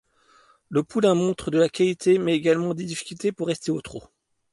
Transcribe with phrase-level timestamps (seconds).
[0.69, 4.01] Le poulain montre de la qualité mais également des difficultés pour rester au trot.